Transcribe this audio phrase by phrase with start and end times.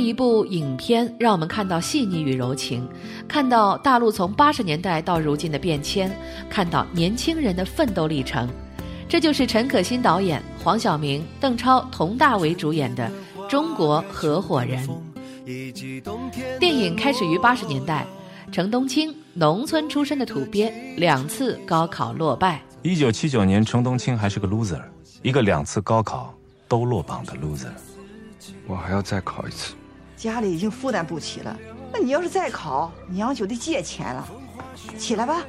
[0.00, 2.88] 么一部影片，让我们看到细腻与柔情，
[3.28, 6.10] 看到大陆从八十年代到如今的变迁，
[6.48, 8.48] 看到年轻人的奋斗历程。
[9.08, 13.10] 这就是陈可辛导演、黄晓明、邓超、佟大为主演的
[13.48, 14.88] 《中国合伙人》。
[16.58, 18.06] 电影开始于八十年代，
[18.50, 22.62] 程东青，农村出身的土鳖，两次高考落败。
[22.82, 24.80] 一九七九年，程东青还是个 loser，
[25.22, 26.32] 一个两次高考
[26.68, 27.68] 都落榜的 loser。
[28.66, 29.74] 我还要再考一次，
[30.20, 31.56] 家里已经负担不起了。
[31.90, 34.28] 那你要是再考，娘就得借钱了。
[34.98, 35.42] 起来吧，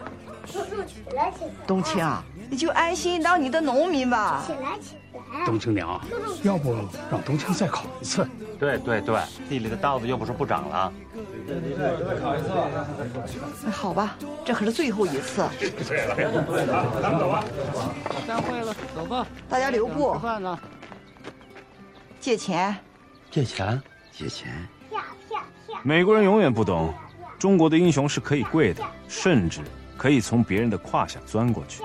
[0.46, 1.52] 叔叔起来起来。
[1.68, 4.42] 冬青啊，你就安心当你的农民吧。
[4.48, 5.46] 起来起来。
[5.46, 6.00] 冬青娘，
[6.44, 6.74] 要不
[7.12, 8.26] 让冬青再考一次？
[8.58, 10.94] 对对对，地里的稻子又不是不长了。
[11.46, 12.48] 再考一次。
[13.66, 14.16] 那好吧，
[14.46, 15.46] 这可是最后一次。
[15.60, 17.44] 对了，咱们走吧。
[18.26, 19.28] 散会了，走吧。
[19.50, 20.14] 大家留步。
[20.14, 20.58] 吃饭呢。
[22.22, 22.74] 借钱。
[23.30, 24.50] 借钱，借钱。
[25.84, 26.94] 美国人永远不懂，
[27.40, 29.62] 中国的英雄是可以跪的，甚至
[29.98, 31.82] 可以从别人的胯下钻过去。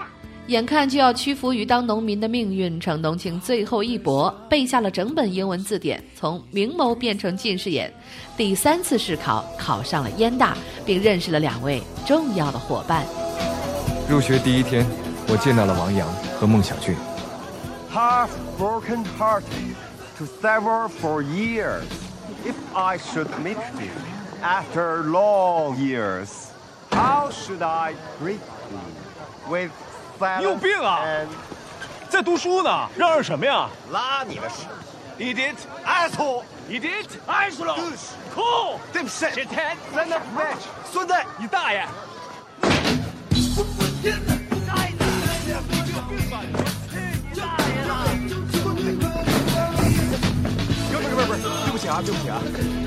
[0.48, 7.92] 眼看就要屈服于当农民的命运，程东青最后一搏，背下了整本英文字典，从明眸变成近视眼，
[8.36, 13.04] 第三次试考考上了燕大，并认识了两位重要的伙伴。
[14.08, 14.86] 入学第一天，
[15.26, 16.94] 我见到了王阳和孟小俊。
[17.92, 18.28] Half
[18.58, 19.74] broken hearted.
[20.16, 21.84] to sever for years.
[22.46, 23.90] If I should meet you
[24.40, 26.52] after long years,
[26.92, 28.38] how should I greet
[28.70, 29.50] you?
[29.50, 29.72] With
[30.38, 31.02] 你有病啊！
[32.08, 33.68] 在读书呢，嚷嚷什么呀？
[33.90, 34.66] 拉你的屎
[35.18, 35.56] ！Idiot!
[35.84, 36.44] asshole!
[38.32, 38.78] 酷！
[38.92, 39.76] 对不起，shithead!
[39.92, 40.92] son of bitch！
[40.92, 41.84] 孙子，你大爷！
[51.96, 52.42] 啊，对不起啊，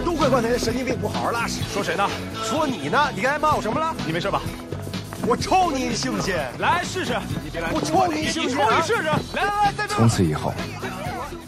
[0.06, 1.62] 都怪刚才那神经病不好好拉屎。
[1.74, 2.08] 说谁呢？
[2.44, 3.10] 说你呢？
[3.16, 3.96] 你刚才骂我什么了？
[4.06, 4.40] 你没事吧？
[5.26, 6.36] 我抽你，你信不信？
[6.60, 7.18] 来试试。
[7.44, 8.58] 你别来，我抽你，你信不信？
[8.60, 9.04] 抽你试试。
[9.34, 9.88] 来来来。
[9.88, 10.54] 从此以后，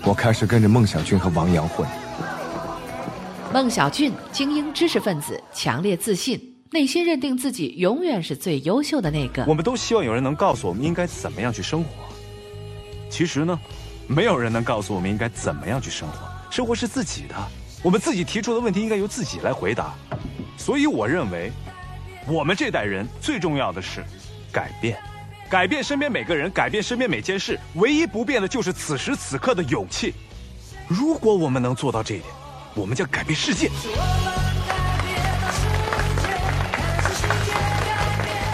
[0.04, 1.88] 我开始跟着孟小俊和王阳混。
[3.54, 9.46] 孟小俊，精英知识分子，强烈自信，内心认定自己永远是最优秀的那个。
[9.48, 11.90] 我们都希望有人能告诉我们应该怎么样去生活。
[13.08, 13.60] 其实呢，
[14.08, 16.31] 没有人能告诉我们应该怎么样去生活。
[16.52, 17.36] 生活是自己的，
[17.82, 19.94] 我们自己提出的问题应该由自己来回答。
[20.58, 21.50] 所以我认为，
[22.28, 24.04] 我们这代人最重要的是
[24.52, 25.00] 改变，
[25.50, 27.58] 改变身边每个人，改变身边每件事。
[27.76, 30.14] 唯一不变的就是此时此刻的勇气。
[30.90, 32.30] 如果我们能做到这一点，
[32.76, 33.72] 我们将改变世界。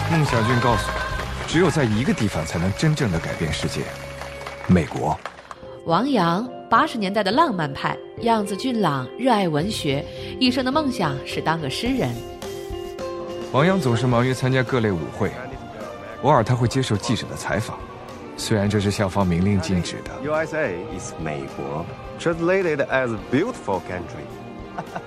[0.08, 3.82] 孟小俊告诉我，只有在一个地方才能真正的改变世界，
[4.68, 5.18] 美国。
[5.84, 10.04] 王阳，八十年代的浪漫派，样子俊朗，热爱文学，
[10.38, 12.14] 一生的梦想是当个诗人。
[13.52, 15.32] 王阳总是忙于参加各类舞会，
[16.22, 17.78] 偶尔他会接受记者的采访，
[18.36, 20.10] 虽然这是校方明令禁止的。
[20.22, 21.86] USA is 美国
[22.20, 24.26] ，translated as beautiful country。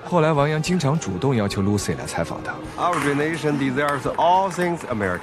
[0.04, 2.54] 后来，王阳经常主动要求 Lucy 来采访他。
[2.76, 5.20] Our generation deserves all things American.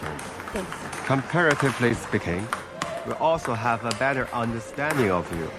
[1.05, 2.43] Comparatively speaking,
[3.05, 5.49] we also have a better understanding of you.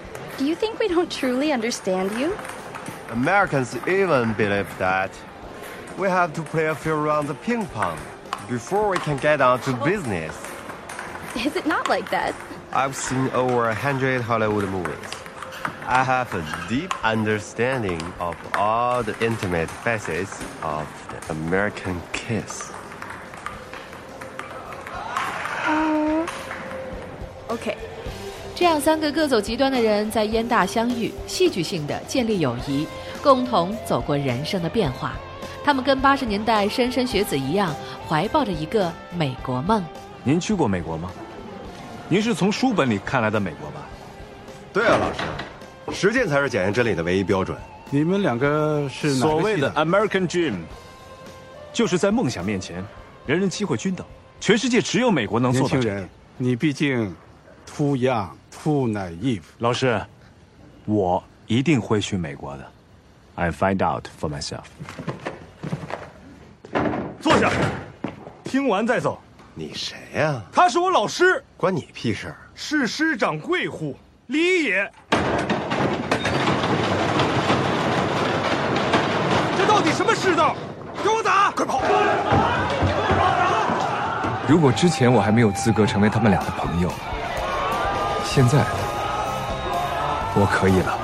[0.41, 2.35] Do you think we don't truly understand you?
[3.11, 5.11] Americans even believe that
[5.99, 7.99] we have to play a few rounds of ping pong
[8.49, 9.85] before we can get on to oh.
[9.85, 10.35] business.
[11.35, 12.33] Is it not like that?
[12.73, 15.11] I've seen over a hundred Hollywood movies.
[15.85, 22.71] I have a deep understanding of all the intimate facets of the American kiss.
[25.67, 26.25] Oh.
[27.51, 27.77] OK，
[28.61, 32.85] 这样三个各走极端的人在烟大相遇，戏剧性的建立友谊，
[33.19, 35.13] 共同走过人生的变化。
[35.63, 37.73] 他们跟八十年代莘莘学子一样，
[38.07, 39.83] 怀抱着一个美国梦。
[40.23, 41.09] 您去过美国吗？
[42.07, 43.81] 您是从书本里看来的美国吧？
[44.71, 47.57] 对啊，老师，实践才是检验真理的唯一标准。
[47.89, 50.57] 你们两个是哪所谓的？American Dream，
[51.73, 52.85] 就是在梦想面前，
[53.25, 54.05] 人人机会均等，
[54.39, 55.95] 全世界只有美国能做到这一点。
[55.95, 57.15] 年轻人，你毕竟
[57.65, 58.27] too young,
[58.61, 59.41] too naive。
[59.59, 59.99] 老师，
[60.85, 62.65] 我一定会去美国的。
[63.35, 64.65] I find out for myself。
[67.19, 67.49] 坐下，
[68.43, 69.19] 听完再走。
[69.53, 72.35] 你谁呀、他是我老师，关你屁事儿！
[72.55, 73.97] 是师长贵乎？
[74.27, 74.91] 礼也。
[79.57, 80.55] 这到底什么世道？
[81.03, 81.51] 给我打！
[81.51, 81.81] 快跑！
[84.47, 86.91] 如果之前我还没有资格成为他们俩的朋友，
[88.33, 88.63] 现在
[90.33, 90.97] 我可以了。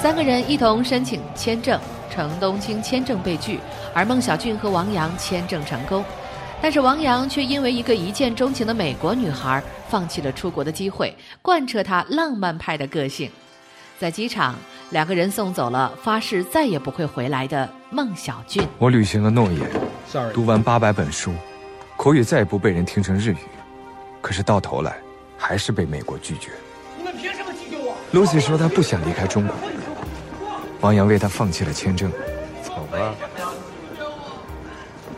[0.00, 1.76] 三个人一同申请签证，
[2.08, 3.58] 程东青签证被拒，
[3.92, 6.04] 而孟小俊和王阳签证成功。
[6.62, 13.28] 但是王阳却因为一个一见钟情的美国女孩，放弃了出国的机会，贯彻他浪漫派的个性。
[13.98, 14.54] 在机场，
[14.90, 18.62] 两个人送走了发誓再也不会回来的孟小俊。
[18.78, 19.68] 我履行了诺言
[20.06, 21.32] Sorry 读完八百本书，
[21.96, 23.38] 口语再也不被人听成日语。
[24.22, 24.96] 可是到头来，
[25.36, 26.50] 还是被美国拒绝。
[26.96, 29.54] 你们凭什么拒绝我？Lucy 说她不想离开中国，
[30.80, 32.10] 王阳为她放弃了签证。
[32.62, 33.14] 走吧。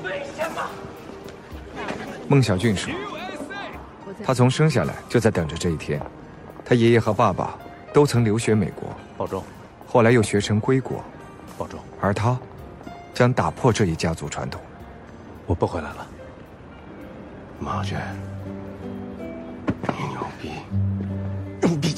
[0.04, 0.62] 为什么？
[2.28, 2.92] 孟小俊说，
[4.24, 6.00] 他从生下来就在等着这一天。
[6.64, 7.58] 他爷爷和爸爸
[7.92, 9.42] 都曾留学美国，保重，
[9.86, 11.02] 后来又学成归国，
[11.56, 11.80] 保重。
[12.00, 12.38] 而他
[13.14, 14.60] 将打破这一家族传统。
[15.46, 16.06] 我不回来了。
[17.58, 17.98] 马娟，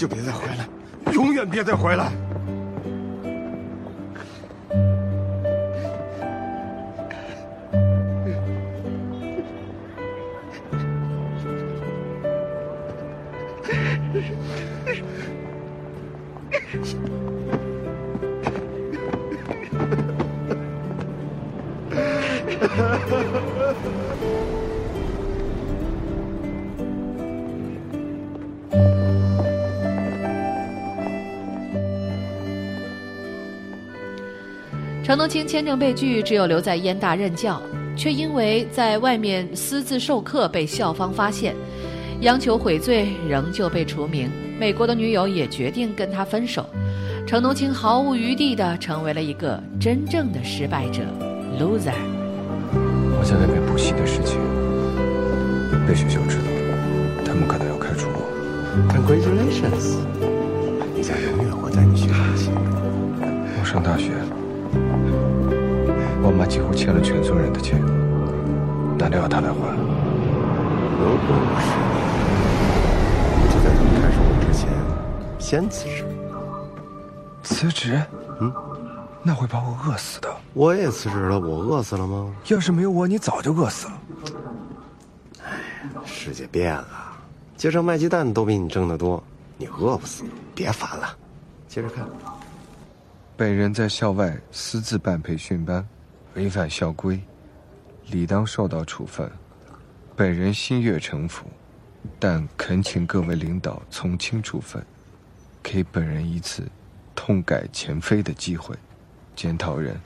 [0.01, 2.11] 就别再回来，永远别再回来。
[35.11, 37.61] 程冬青签证被拒，只有留在燕大任教，
[37.97, 41.53] 却因为在外面私自授课被校方发现，
[42.21, 44.31] 央求悔罪，仍旧被除名。
[44.57, 46.65] 美国的女友也决定跟他分手，
[47.27, 51.03] 程东青毫无余地的成为了一个真正的失败者
[51.59, 51.91] ，loser。
[52.73, 54.39] 我在外面补习的事情
[55.89, 58.23] 被学校知道了，他们可能要开除我。
[58.95, 59.97] Congratulations！
[60.95, 62.59] 你将永远活在你学生的心里。
[63.59, 64.13] 我上大学，
[66.51, 67.81] 几乎欠了全村人的钱，
[68.99, 69.55] 难道要他来还？
[70.99, 71.95] 如果不是你，
[73.39, 74.69] 我就在他们开始我之前
[75.39, 76.05] 先辞职。
[77.45, 78.03] 辞职？
[78.41, 78.53] 嗯，
[79.23, 80.29] 那会把我饿死的。
[80.53, 82.35] 我也辞职了，我饿死了吗？
[82.49, 83.93] 要是没有我，你早就饿死了。
[85.45, 85.53] 哎
[86.05, 86.89] 世界变了，
[87.57, 89.23] 街上卖鸡蛋都比你挣得多，
[89.57, 91.17] 你饿不死，别烦了。
[91.69, 92.05] 接着看，
[93.37, 95.87] 本人在校外私自办培训班，
[96.35, 97.21] 违反校规，
[98.07, 99.31] 理当受到处分。
[100.15, 101.47] 本人心悦诚服，
[102.19, 104.85] 但恳请各位领导从轻处分，
[105.63, 106.69] 给本人一次
[107.15, 108.77] 痛改前非的机会。
[109.35, 110.01] 检讨人：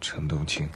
[0.00, 0.68] 程冬青。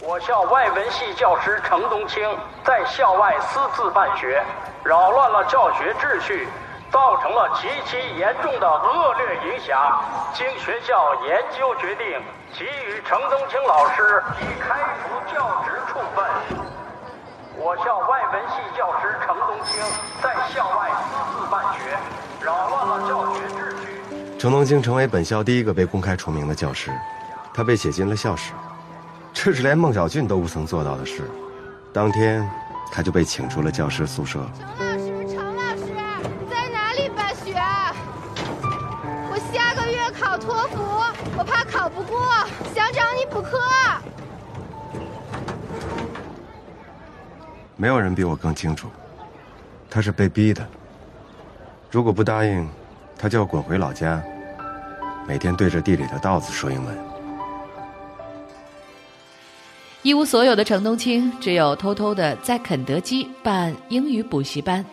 [0.00, 2.22] 我校外文系教师程冬青
[2.64, 4.42] 在校外私自办学，
[4.84, 6.48] 扰乱了教学秩序，
[6.90, 10.02] 造成了极其严重的恶劣影响。
[10.34, 12.20] 经学校研究决定，
[12.52, 16.24] 给予程东青老师以开除教职处分。
[17.60, 19.82] 我校外文系教师程东青
[20.22, 21.98] 在校外私自办学，
[22.40, 24.38] 扰乱了教学秩序。
[24.38, 26.92] 程东青成为本校第一个被公开除名的教师，
[27.52, 28.52] 他被写进了校史，
[29.32, 31.28] 这是连孟小俊都不曾做到的事。
[31.92, 32.48] 当天，
[32.92, 34.38] 他就被请出了教师宿舍。
[47.80, 48.88] 没有人比我更清楚，
[49.88, 50.66] 他是被逼的。
[51.92, 52.68] 如果不答应，
[53.16, 54.20] 他就要滚回老家，
[55.28, 56.98] 每天对着地里的稻子说英文。
[60.02, 64.84] 一无所有的程冬青，只有偷偷的在肯德基办英语补习班。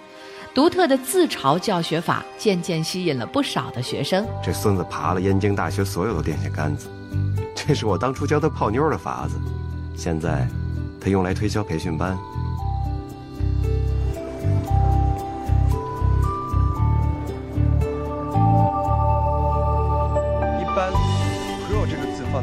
[0.53, 4.25] 独特的自嘲教学法渐渐吸引了不少的学生。
[4.43, 6.87] 这孙子爬了燕京大学所有的电线杆子，
[7.55, 9.35] 这是我当初教他泡妞的法子，
[9.97, 10.47] 现在
[11.01, 12.15] 他用来推销培训班。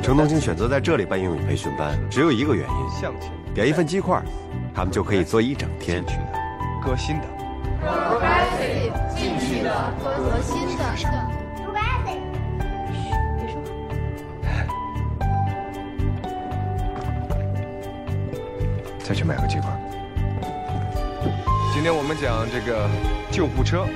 [0.03, 2.75] 程东青选择在这里办英语培训班，只有一个原因：
[3.55, 4.21] 点一份鸡块，
[4.75, 6.05] 他们就可以做一整天。
[6.85, 7.27] 革新的。
[7.81, 10.83] Progressive 进去的革新的。
[11.63, 12.19] Progressive。
[12.91, 13.57] 别说
[18.99, 19.71] 再去买个鸡块。
[21.73, 22.91] 今天我们讲这个
[23.31, 23.87] 救护车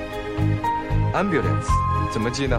[1.12, 1.66] ，ambulance
[2.12, 2.56] 怎么记呢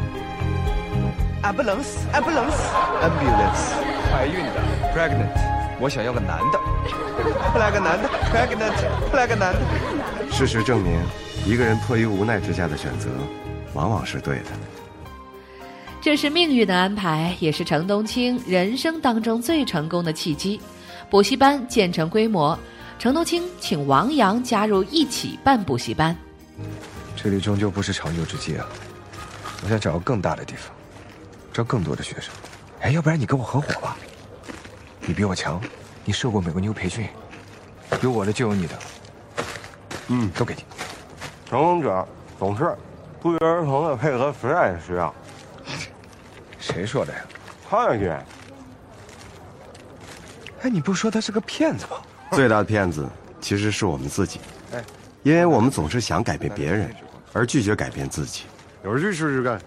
[1.48, 3.72] ？ambulance，ambulance，ambulance。
[4.12, 4.60] 怀孕的
[4.94, 5.32] ，pregnant。
[5.80, 6.60] 我想要个男的，
[7.60, 9.60] 来个男的，pregnant，来个男的。
[10.32, 11.00] 事实证明，
[11.46, 13.10] 一个人迫于无奈之下的选择，
[13.74, 14.46] 往往是对的。
[16.02, 20.60] 这是命运的安排，也是程冬青人生当中最成功的契机。
[21.10, 22.58] 补习班建成规模，
[23.00, 26.16] 程冬青请王阳加入一起办补习班。
[27.16, 28.66] 这里终究不是长久之计啊！
[29.64, 30.72] 我想找个更大的地方，
[31.58, 32.32] 招更多的学生。
[32.82, 33.98] 哎，要不然你跟我合伙吧？
[35.02, 35.60] 你比我强，
[36.06, 37.08] 你受过美国妞培训，
[38.04, 38.76] 有我的就有你的。
[40.10, 40.64] 嗯，都给你。
[41.50, 42.78] 成功者总是
[43.20, 45.12] 不约而同的配合时代的需要。
[46.60, 47.20] 谁说的呀？
[47.68, 48.12] 他也。
[50.62, 51.98] 哎，你不说他是个骗子吗？
[52.34, 53.10] 最大的骗子
[53.42, 54.40] 其实是我们自己。
[54.74, 54.84] 哎，
[55.24, 56.96] 因为我们总是想改变别人，
[57.34, 58.44] 而拒绝改变自己。
[58.84, 59.60] 有事去试试看。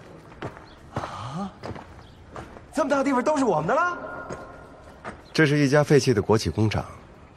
[2.71, 2.73] 啊！
[2.73, 3.97] 这么大的地方都是我们的了？
[5.33, 6.85] 这是一家废弃的国企工厂，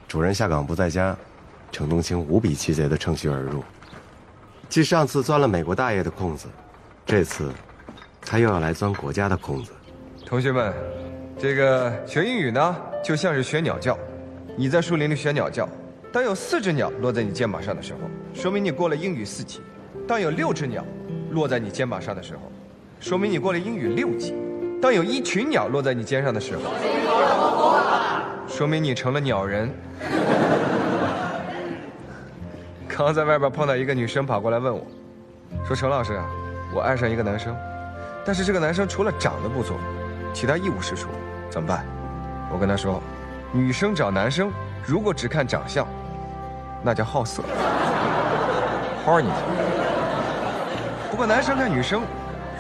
[0.07, 1.17] 主人下岗不在家，
[1.73, 3.63] 程东青无比气贼的乘虚而入。
[4.69, 6.49] 继上次钻了美国大爷的空子，
[7.05, 7.53] 这次
[8.21, 9.73] 他又要来钻国家的空子。
[10.25, 10.73] 同学们，
[11.39, 13.99] 这个学英语呢，就像是学鸟叫。
[14.57, 15.69] 你在树林里学鸟叫，
[16.13, 18.01] 当有四只鸟落在你肩膀上的时候，
[18.33, 19.61] 说明你过了英语四级；
[20.07, 20.85] 当有六只鸟
[21.31, 22.41] 落在你肩膀上的时候，
[23.01, 24.33] 说明你过了英语六级；
[24.85, 26.61] 当有一群鸟落在你肩上的时候。
[28.47, 29.73] 说明你成了鸟人。
[32.87, 34.87] 刚在外边碰到一个女生跑过来问我，
[35.67, 36.21] 说：“陈老师，
[36.75, 37.57] 我爱上一个男生，
[38.27, 39.75] 但是这个男生除了长得不错，
[40.35, 41.09] 其他一无是处，
[41.49, 41.83] 怎么办？”
[42.53, 43.03] 我跟他说
[43.53, 44.53] ：“女生找男生，
[44.85, 45.89] 如果只看长相，
[46.83, 47.43] 那叫好色
[49.07, 49.33] ，horny。
[51.11, 52.03] 不过男生看女生，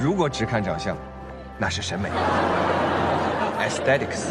[0.00, 0.96] 如果只看长相，
[1.58, 2.08] 那是审美
[3.60, 4.28] ，aesthetics。”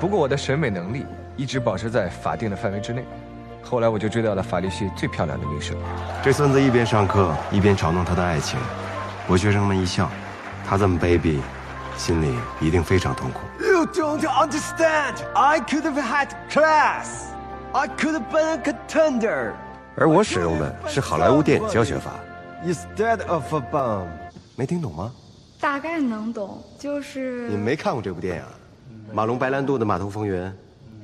[0.00, 3.04] 不过我的审美能力一直保持在法定的范围之内。
[3.62, 5.76] 后来我就追到了法律系最漂亮的女生。
[6.22, 8.58] 这孙子一边上课一边嘲弄他的爱情，
[9.28, 10.10] 我学生们一笑。
[10.68, 11.38] 他这么卑鄙，
[11.96, 13.38] 心里一定非常痛苦。
[13.64, 15.14] You don't understand.
[15.34, 17.28] I could have had class.
[17.72, 19.52] I could have been a contender.
[19.96, 22.12] 而我使用的是好莱坞电影教学法。
[22.64, 24.08] Instead of a bomb.
[24.62, 25.12] 没听懂吗？
[25.58, 28.44] 大概能懂，就是你没看过这部电影？
[29.12, 30.32] 马龙白兰度的《码头风云》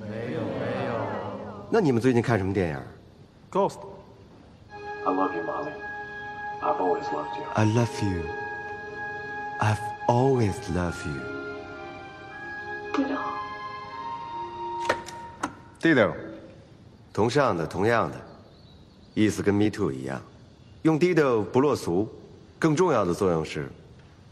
[0.01, 0.95] 没有没有。
[1.69, 2.81] 那你们最近看什么电影
[3.51, 3.79] ？Ghost。
[5.05, 5.73] I love you, mommy.
[6.63, 7.45] I've always loved you.
[7.55, 8.23] I love you.
[9.59, 11.21] I've always loved you.
[12.93, 13.19] Ditto.
[15.81, 16.15] Ditto，
[17.13, 18.17] 同上的，同样的，
[19.15, 20.23] 意思跟 Me Too 一样。
[20.83, 22.09] 用 Ditto 不落俗，
[22.59, 23.71] 更重要的作用是，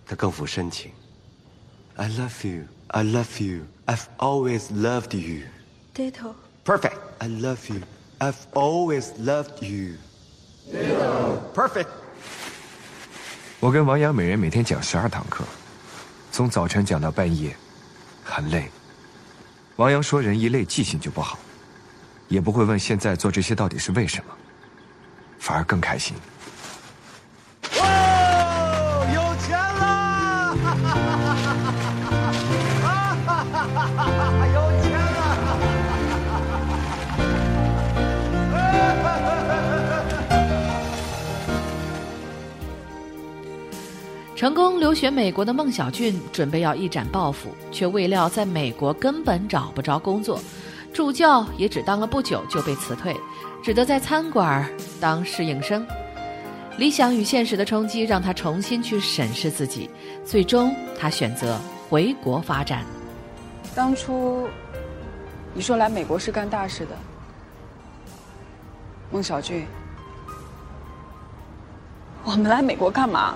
[0.05, 0.91] 它更富深情。
[1.95, 2.65] I love you.
[2.89, 3.65] I love you.
[3.87, 5.47] I've always loved you.
[5.95, 6.35] Ditto.
[6.65, 6.99] Perfect.
[7.19, 7.81] I love you.
[8.19, 9.97] I've always loved you.
[10.73, 11.39] Ditto.
[11.55, 11.89] Perfect.
[13.61, 15.45] 我跟王阳每人每天讲十二堂课，
[16.33, 17.57] 从早晨讲到半夜，
[18.25, 18.71] 很累。
[19.77, 21.39] 王阳说人一累记性就不好，
[22.29, 24.33] 也不会问现在做这些到底是为什么，
[25.39, 26.17] 反而更开心。
[44.47, 50.39] 成功留学美国的孟小俊准备要一展抱负，却未料在美国根本找不着工作，
[50.95, 53.13] 助教也只当了不久就被辞退，
[53.61, 54.65] 只得在餐馆
[55.01, 55.85] 当侍应生。
[56.79, 59.91] 理想与现实的冲击让他重新去审视自己，
[60.25, 62.85] 最终他选择回国发展。
[63.75, 64.49] 当初
[65.55, 66.93] 你说来美国是干大事的，
[69.11, 69.67] 孟小俊，
[72.23, 73.35] 我们来美国干嘛？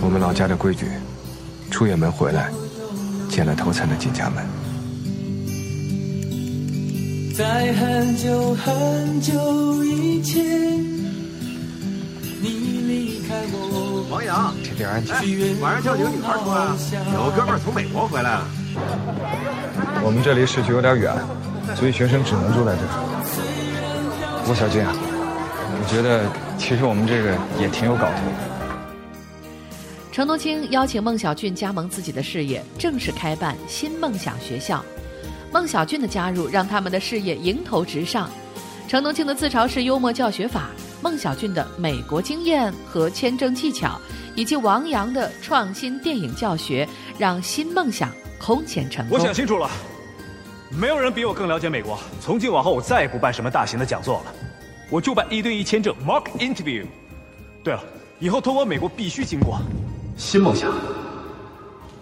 [0.00, 0.86] 我们老家的规矩，
[1.70, 2.50] 出远门回来，
[3.28, 4.44] 见了头才能进家门。
[7.36, 10.42] 在很久很久以前，
[12.40, 12.48] 你
[12.88, 13.77] 离开我。
[14.10, 15.14] 王阳，这点安全。
[15.60, 16.66] 晚上叫几个女孩出来，
[17.14, 18.46] 有个哥们儿从美国回来了。
[20.02, 21.14] 我们这离市区有点远，
[21.76, 24.42] 所以学生只能住在这儿。
[24.46, 26.24] 郭小军啊，我觉得
[26.56, 28.48] 其实我们这个也挺有搞头的。
[30.10, 34.82] 程东青邀请孟小俊加盟自己的事业，正式开办新梦想学校。
[35.52, 38.30] 孟小俊的加入让他们的事业迎头直上。
[38.88, 40.70] 程东青的自嘲式幽默教学法，
[41.02, 44.00] 孟小俊的美国经验和签证技巧，
[44.34, 46.88] 以及王阳的创新电影教学，
[47.18, 49.16] 让新梦想空前成功。
[49.18, 49.70] 我想清楚了，
[50.70, 51.98] 没有人比我更了解美国。
[52.20, 54.34] 从今往后，我再也不办什么大型的讲座了，
[54.90, 56.84] 我就办一对一签证 （mock interview）。
[57.62, 57.82] 对了，
[58.18, 59.58] 以后通往美国必须经过。
[60.16, 60.72] 新梦想，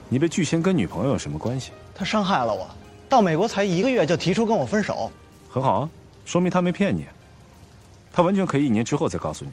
[0.08, 1.70] 你被拒签跟女朋友有什么关系？
[1.94, 2.66] 她伤害了我，
[3.10, 5.12] 到美国才一个月就提出跟我分手，
[5.50, 5.88] 很好啊，
[6.24, 7.04] 说明她没骗你。
[8.16, 9.50] 他完全可以一年之后再告诉你。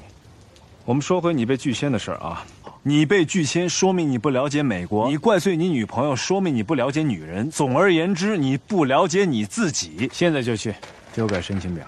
[0.86, 2.46] 我们说回你被拒签的事儿啊，
[2.82, 10.10] 你被拒签说明你不了解美国，你怪罪你女朋友说明你不了解女人，总而言之你不了解你自己。
[10.14, 10.74] 现在就去
[11.14, 11.86] 修改申请表。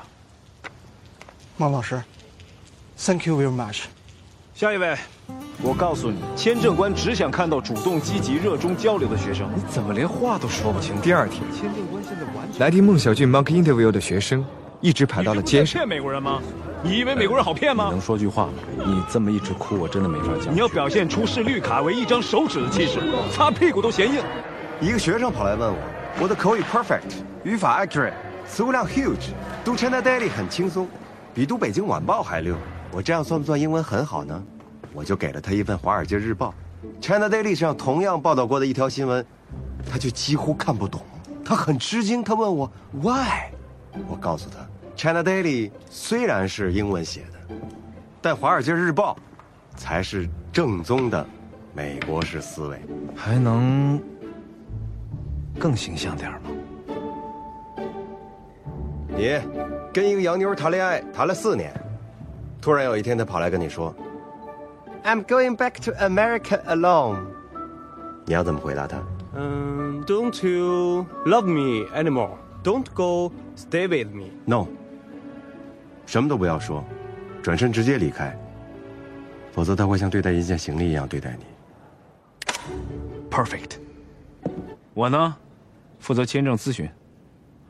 [1.56, 2.04] 孟老师
[2.98, 3.84] ，Thank you very much。
[4.54, 4.98] 下一位。
[5.62, 9.50] 我告诉你，签证官只想看到主动、积极、热衷交流的学生。
[9.56, 11.00] 你怎么连话都说不清？
[11.00, 14.46] 第二天，签证官现在完全来听孟小俊 mock interview 的学生
[14.82, 15.80] 一直排到了街上。
[15.80, 16.42] 骗美国人吗？
[16.86, 17.86] 你以为美国人好骗吗？
[17.86, 18.54] 你能说句话吗？
[18.78, 20.54] 你这么一直哭，我真的没法讲。
[20.54, 23.00] 你要表现出视绿卡为一张手指的气势，
[23.34, 24.22] 擦屁股都嫌硬。
[24.80, 25.78] 一个学生跑来问我，
[26.22, 28.14] 我的口语 perfect，语法 accurate，
[28.48, 29.32] 词汇量 huge，
[29.64, 30.88] 读 China Daily 很轻松，
[31.34, 32.56] 比读北京晚报还溜。
[32.92, 34.44] 我这样算不算英文很好呢？
[34.94, 36.54] 我就给了他一份《华尔街日报》
[37.04, 39.26] ，China Daily 上同样报道过的一条新闻，
[39.92, 41.02] 他就几乎看不懂。
[41.44, 42.72] 他很吃惊，他问我
[43.02, 43.50] Why？
[44.08, 44.58] 我告诉他
[44.96, 47.56] ，China Daily 虽然是英文写的，
[48.22, 49.18] 但《华尔街日报》
[49.80, 51.26] 才是正宗的
[51.74, 52.80] 美国式思维。
[53.16, 54.02] 还能
[55.60, 56.40] 更形象点吗？
[59.18, 59.40] 你
[59.94, 61.74] 跟一个洋妞谈恋爱谈了四年，
[62.62, 63.96] 突然有一天她跑来跟你说。
[65.04, 67.20] I'm going back to America alone。
[68.26, 68.98] 你要怎么回答她？
[69.36, 72.32] 嗯，Don't you love me anymore?
[72.64, 74.32] Don't go stay with me.
[74.46, 74.68] No。
[76.06, 76.84] 什么都不要说，
[77.42, 78.38] 转身直接离开，
[79.52, 81.46] 否则他会像对待一件行李一样对待你。
[83.30, 83.78] Perfect。
[84.94, 85.36] 我呢，
[86.00, 86.90] 负责签证咨询。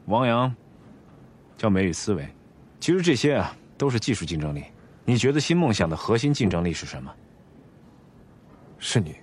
[0.05, 0.53] 王阳
[1.57, 2.27] 教美语思维。
[2.79, 4.63] 其实这些啊，都是技术竞争力。
[5.03, 7.11] 你觉得新梦想的核心竞争力是什么？
[8.77, 9.15] 是你。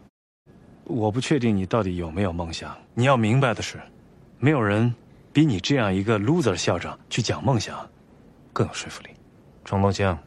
[0.85, 2.77] 我不确定你到底有没有梦想。
[2.95, 3.81] 你要明白的是，
[4.41, 4.93] 没有人
[5.33, 7.89] 比你这样一个 loser 校长去讲梦想
[8.53, 9.11] 更有说服力。
[9.65, 10.19] 程东青，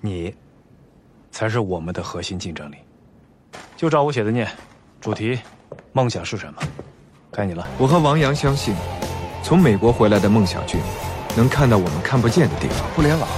[0.00, 0.34] 你
[1.30, 2.76] 才是我们的核心竞争力。
[3.76, 4.48] 就照我写的念，
[5.00, 5.40] 主题：
[5.92, 6.62] 梦想是什么？
[7.30, 7.66] 该你了。
[7.78, 8.74] 我和王阳相信，
[9.42, 10.80] 从美国回来的梦想君，
[11.36, 12.86] 能看到我们看不见的地方。
[12.94, 13.28] 互联网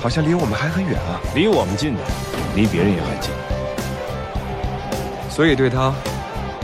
[0.00, 1.18] 好像离我们还很远啊。
[1.34, 2.02] 离我们近的，
[2.54, 3.30] 离别人也很近。
[5.30, 5.92] 所以对他，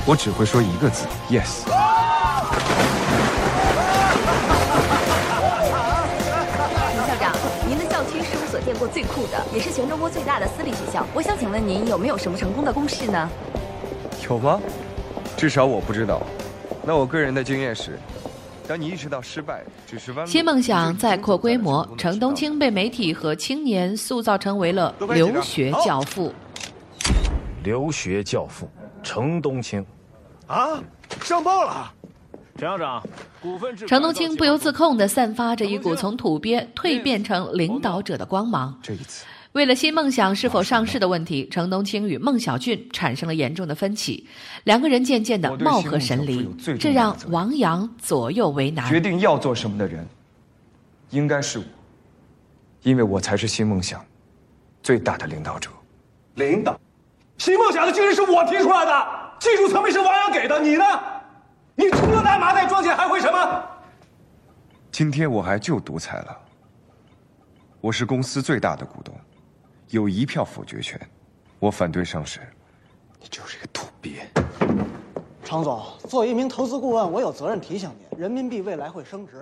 [0.06, 1.83] 我只会说一个字：yes。
[8.64, 11.06] 见过最酷的，也是全中国最大的私立学校。
[11.14, 13.28] 我想请问您有没有什么成功的公式呢？
[14.28, 14.60] 有吗？
[15.36, 16.22] 至少我不知道。
[16.82, 17.98] 那我个人的经验是，
[18.66, 26.32] 当你意识到失败只是弯路，新梦想在扩规模，程东青被媒体和青年塑造成为了留学教父。
[27.62, 28.68] 留学教父
[29.02, 29.84] 程东青，
[30.46, 30.82] 啊，
[31.22, 31.92] 上报了！
[32.56, 33.02] 陈校长，
[33.40, 33.84] 股份制。
[33.86, 38.78] 程东青不由自控地散发着一股从土鳖蜕变成领导者的光芒。
[38.80, 44.24] 这一次，为了新梦想是否上市的问题，程东青与孟小俊产生了严重的分歧，
[44.62, 48.88] 两个人渐渐的貌合神离，这让王阳左右为难。
[48.88, 50.06] 决定要做什么的人，
[51.10, 51.64] 应该是我，
[52.82, 54.00] 因为我才是新梦想
[54.80, 55.68] 最大的领导者。
[56.36, 56.78] 领导，
[57.38, 59.06] 新梦想的精神是我提出来的，
[59.40, 60.84] 技术层面是王阳给的，你呢？
[61.76, 63.64] 你除了拿麻袋装钱还会什么？
[64.92, 66.38] 今天我还就独裁了。
[67.80, 69.12] 我是公司最大的股东，
[69.88, 71.00] 有一票否决权。
[71.58, 72.38] 我反对上市，
[73.20, 74.12] 你就是一个土鳖。
[75.44, 79.32] 常总，作为一名投资顾问，我有责任提醒您：人民币未来会升值，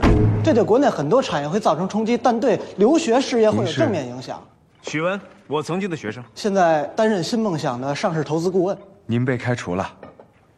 [0.42, 4.42] 这对国内很多产业会造成冲击，但对留学事业会有正面影响。
[4.80, 8.76] 许文，我曾经的学生，现在担任新梦想的上市投资顾问。
[9.04, 9.86] 您被开除了，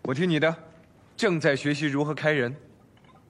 [0.02, 0.54] 我听你的。
[1.16, 2.54] 正在学习如何开人，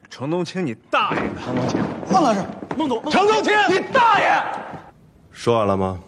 [0.09, 1.41] 程东青，你大爷的！
[1.45, 2.41] 程东青，孟老师，
[2.77, 4.43] 孟总，程东青，你大爷！
[5.31, 6.01] 说完了吗？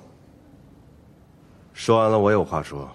[1.75, 2.89] 说完了，我有话说。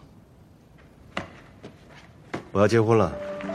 [2.51, 3.11] 我要结婚了，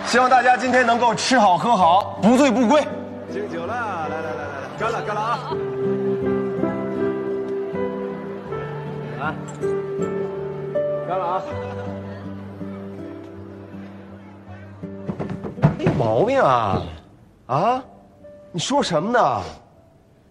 [0.06, 2.86] 希望大家今天能够吃好喝好，不醉不归。
[3.30, 5.50] 敬酒了，来来来来来，干了干了啊！
[9.18, 9.34] 来，
[11.08, 11.42] 干了啊！
[15.86, 16.82] 没毛病啊，
[17.46, 17.82] 啊！
[18.50, 19.40] 你说什么呢？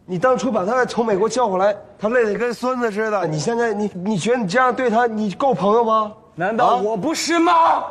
[0.05, 3.25] 你当初把他从美国叫回来，他累得跟孙子似的。
[3.25, 6.11] 你现在你你觉得你这样对他，你够朋友吗？
[6.35, 7.85] 难道我不是吗？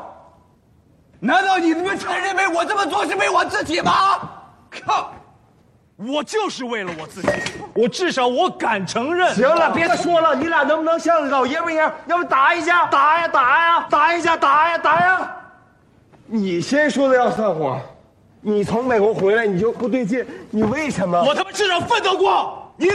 [1.19, 3.93] 难道你们才认为我这么做是为我自己吗？
[4.71, 5.11] 靠！
[5.97, 7.29] 我就是为了我自己，
[7.75, 9.33] 我至少我敢承认。
[9.35, 11.91] 行了，别说了，你俩能不能像老爷们一样？
[12.07, 12.87] 要不打一架？
[12.87, 15.37] 打呀打呀，打一架打呀打呀！
[16.27, 17.81] 你先说的要算话，
[18.41, 21.23] 你从美国回来你就不对劲，你为什么？
[21.23, 22.95] 我他妈至少奋斗过，你呢？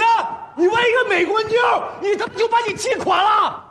[0.57, 1.55] 你为一个美国妞，
[2.01, 3.63] 你他妈就把你气垮了？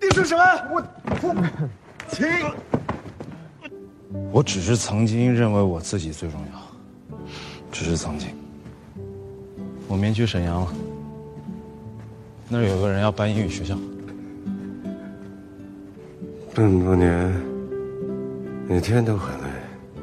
[0.00, 0.44] 你说什么？
[0.70, 0.82] 我
[1.22, 1.34] 我，
[2.08, 2.26] 请。
[4.30, 7.16] 我只是曾经认为我自己最重要，
[7.72, 8.28] 只是曾经。
[9.88, 10.68] 我明去沈阳了，
[12.48, 13.76] 那儿有个人要办英语学校。
[16.54, 17.55] 这么多年。
[18.68, 19.44] 每天都很累，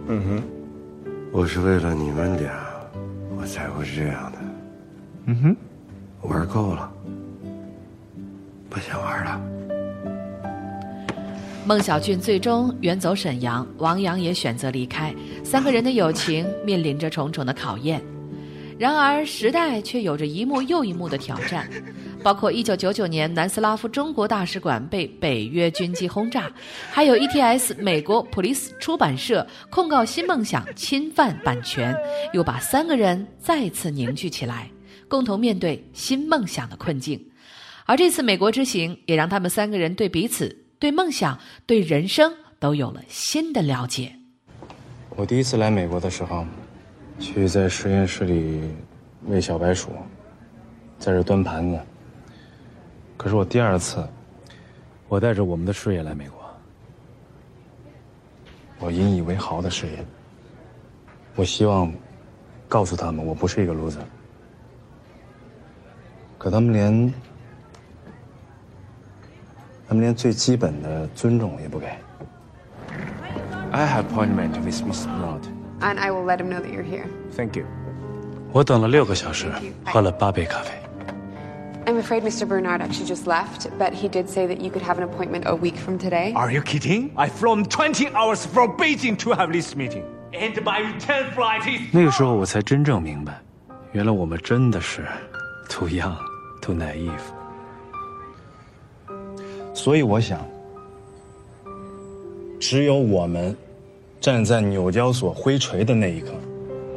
[0.07, 0.43] 嗯哼，
[1.33, 2.49] 我是为了你们俩，
[3.37, 4.37] 我才会这样的，
[5.25, 5.55] 嗯哼，
[6.21, 6.89] 玩够了，
[8.69, 9.41] 不想玩了。
[11.65, 18.01] 孟小俊最终远走沈阳，王阳也选择离开，三个人的友情面临着重重的考验。
[18.79, 21.69] 然而时代却有着一幕又一幕的挑战。
[22.23, 26.49] 包括1999年南斯拉夫中国大使馆被北约军机轰炸，
[26.89, 31.93] 还有 ETS 美国普利斯出版社控告新梦想侵犯版权，
[32.33, 34.69] 又把三个人再次凝聚起来，
[35.07, 37.23] 共同面对新梦想的困境。
[37.85, 44.15] 而这次美国之行，也让他们三个人对彼此、对梦想、对人生都有了新的了解。
[45.15, 46.45] 我第一次来美国的时候，
[47.19, 48.61] 去在实验室里
[49.25, 49.89] 喂小白鼠，
[50.97, 51.77] 在这端盘子。
[53.15, 54.05] 可是我第二次，
[55.07, 56.43] 我带着我们的事业来美国，
[58.79, 60.05] 我引以为豪的事业。
[61.35, 61.91] 我希望
[62.67, 64.03] 告诉他们，我不是一个 loser。
[66.37, 67.13] 可他们连
[69.87, 71.87] 他们连最基本的尊重也不给。
[73.71, 75.07] I have appointment with Mr.
[75.07, 75.43] Bernard.
[75.79, 77.07] And I will let him know that you're here.
[77.35, 77.65] Thank you.
[78.51, 79.51] 我等了六个小时，
[79.85, 80.82] 喝了八杯咖啡。
[81.85, 82.47] I'm afraid Mr.
[82.47, 85.55] Bernard actually just left, but he did say that you could have an appointment a
[85.55, 86.31] week from today.
[86.33, 87.11] Are you kidding?
[87.17, 90.05] I flown 20 hours from Beijing to have this meeting.
[90.33, 91.81] And my return flight is...
[91.91, 93.33] 那个时候我才真正明白，
[93.91, 95.05] 原来我们真的是
[95.69, 96.15] too young,
[96.61, 97.11] too naive。
[99.73, 100.39] 所以我想，
[102.61, 103.55] 只有我们
[104.21, 106.31] 站在纽交所挥锤的那一刻，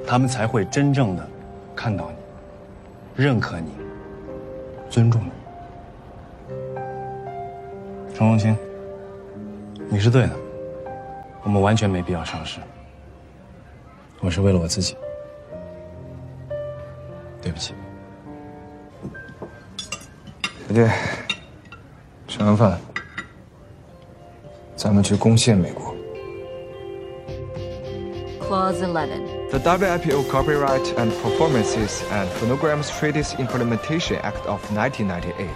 [0.06, 1.28] 他们才会真正的
[1.74, 3.72] 看到你，认可你。
[4.88, 5.30] 尊重你，
[8.14, 8.56] 程龙清，
[9.90, 10.30] 你是对的，
[11.42, 12.60] 我们完全没必要上市。
[14.20, 14.96] 我是为了我自己，
[17.42, 17.74] 对不起。
[20.68, 20.90] 姐姐，
[22.26, 22.78] 吃完饭，
[24.74, 25.85] 咱们去攻陷美国。
[28.46, 29.26] Clause Eleven.
[29.50, 35.48] The WIPO Copyright and Performances and Phonograms Treaties Implementation Act of 1998.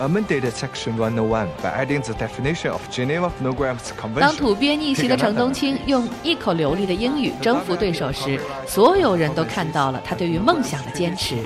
[0.00, 4.20] amended Section 101 by adding the definition of Geneva Phonograms Convention.
[4.20, 11.36] 当土鳖逆袭的程东青用一口流利的英语征服对手时，所有人都看到了他对于梦想的坚持。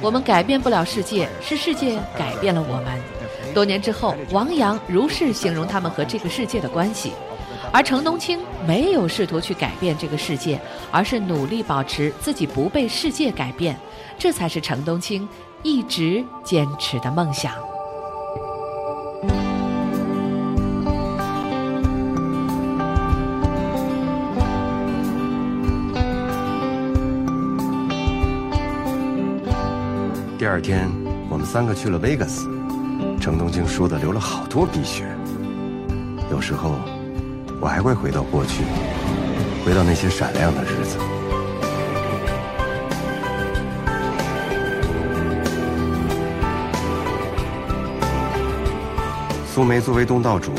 [0.00, 3.00] 我们改变不了世界，是世界改变了我们。
[3.54, 7.12] 多年之后，王阳如是形容他们和这个世界的关系，
[7.74, 10.60] 而程东青没有试图去改变这个世界，
[10.92, 13.76] 而是努力保持自己不被世界改变，
[14.16, 15.28] 这才是程东青
[15.64, 17.52] 一直坚持的梦想。
[30.38, 30.88] 第二天，
[31.28, 32.44] 我们三个去了 Vegas，
[33.20, 35.04] 程东京输的流了好多鼻血。
[36.30, 36.76] 有时候，
[37.64, 38.62] 我还会回到过去，
[39.64, 40.98] 回到那些闪亮的日子。
[49.46, 50.52] 苏梅作为东道主，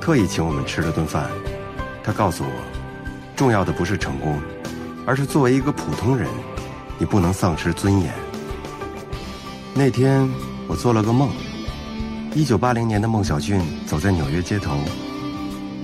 [0.00, 1.28] 特意请我们吃了顿饭。
[2.04, 2.50] 她告诉我，
[3.34, 4.40] 重要的不是成功，
[5.04, 6.28] 而是作为一个普通人，
[6.96, 8.14] 你不能丧失尊严。
[9.74, 10.30] 那天
[10.68, 11.28] 我做了个梦，
[12.36, 14.76] 一九八零年的孟小俊走在纽约街头，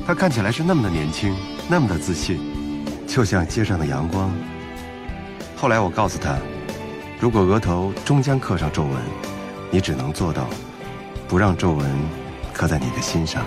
[0.08, 1.36] 他看起来是那么的年轻，
[1.68, 2.40] 那么的自信，
[3.06, 4.32] 就像街上的阳光。
[5.54, 6.38] 后来我告诉他，
[7.20, 8.92] 如果额头终将刻上皱纹，
[9.70, 10.48] 你只能做到
[11.28, 11.86] 不让皱纹
[12.54, 13.44] 刻在你的心上。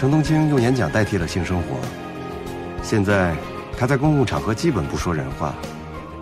[0.00, 1.76] 程冬青用演讲代替了性生活。
[2.82, 3.36] 现在
[3.76, 5.54] 他在公共场合基本不说人话，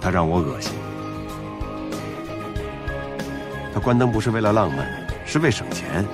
[0.01, 0.73] 他让我恶心。
[3.73, 4.87] 他关灯不是为了浪漫，
[5.25, 6.05] 是为省钱。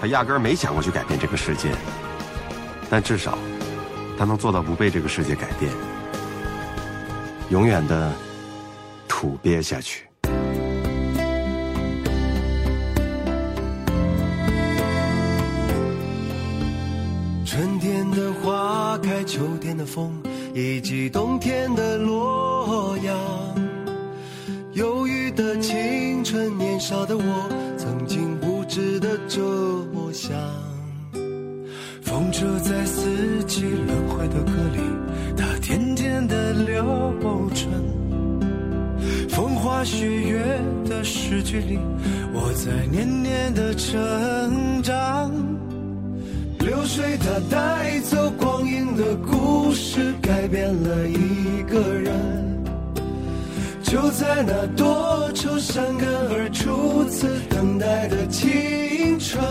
[0.00, 1.70] 他压根儿没想过去改变这个世界，
[2.88, 3.36] 但至少
[4.18, 5.70] 他能做到不被这个世界改变，
[7.50, 8.10] 永远的
[9.06, 10.05] 土鳖下去。
[33.96, 34.80] 轮回的歌里，
[35.36, 36.84] 它渐渐的流
[37.54, 37.66] 转。
[39.30, 41.78] 风花雪月的诗句里，
[42.34, 45.32] 我在年年的成长。
[46.58, 52.12] 流水它带走光阴的故事，改变了一个人。
[53.82, 59.42] 就在那多愁善感而初次等待的青春。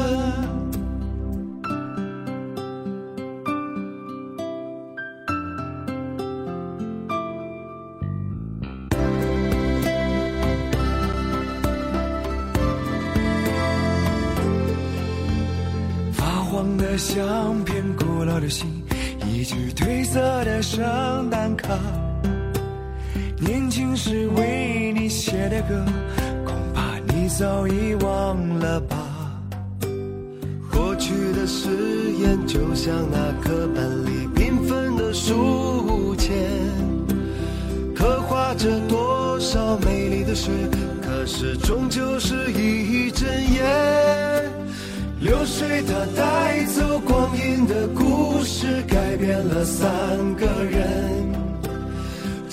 [27.38, 28.96] 早已忘了吧。
[30.72, 31.68] 过去的誓
[32.18, 36.34] 言，就像那课本里缤纷的书签，
[37.94, 40.50] 刻画着多少美丽的诗，
[41.02, 44.52] 可是终究是一阵烟。
[45.20, 49.86] 流水它带走光阴的故事，改变了三
[50.36, 51.35] 个人。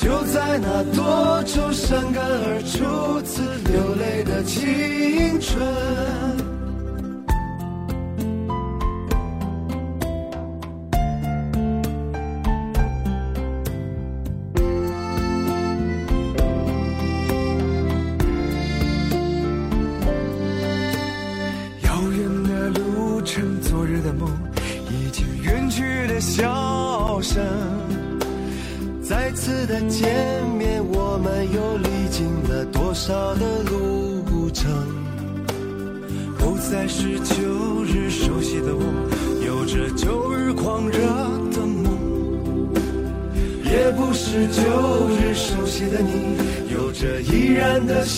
[0.02, 5.62] 就在那多愁善感而初次流泪的青春。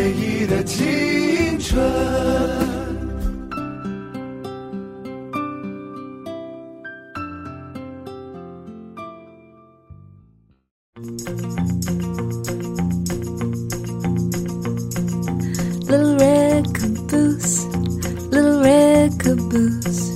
[0.00, 1.78] 回忆的青春。
[15.86, 17.66] Little red caboose,
[18.30, 20.14] little red caboose,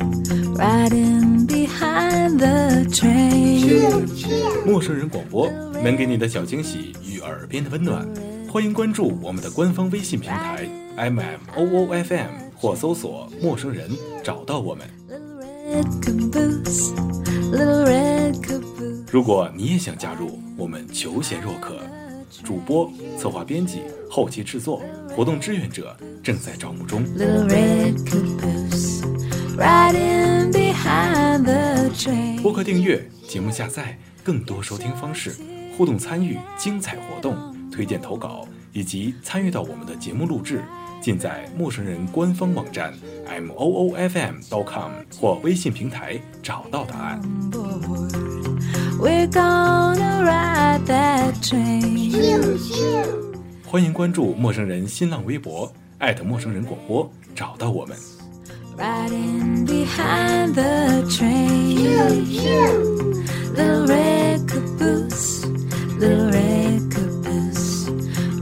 [0.56, 3.44] riding behind the train.
[4.64, 5.50] 陌生人广播
[5.82, 8.08] 能给你的小惊喜与耳边的温暖，
[8.54, 10.64] 欢迎关注我们的官方微信平台
[10.94, 13.90] M M O O F M 或搜索“陌生人”
[14.22, 14.88] 找到我们。
[15.10, 16.94] Red caboose,
[17.50, 19.04] little red caboose.
[19.10, 21.80] 如果你也想加入，我们求贤若渴，
[22.44, 22.88] 主播、
[23.18, 24.80] 策划、编辑、后期制作、
[25.16, 27.04] 活动志愿者正在招募中。
[27.06, 29.02] Little red caboose,
[29.56, 32.40] riding behind the train.
[32.40, 35.34] 播客订阅、节目下载、更多收听方式、
[35.76, 40.62] 互动参与、精彩活动、推荐投稿以及参与到我们的节目录制，
[41.02, 42.94] 尽在陌生人官方网站
[43.26, 47.20] m o o f m dot com 或微信平台找到答案。
[49.00, 52.60] We're gonna ride that train.
[53.66, 57.98] 欢迎关注陌生人新浪微博艾特陌生人广播，找到我们。
[58.78, 61.74] Riding behind the train.
[63.56, 63.86] Little
[66.28, 66.93] red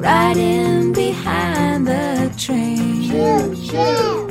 [0.02, 3.08] riding behind the train.
[3.08, 4.21] Choo, choo.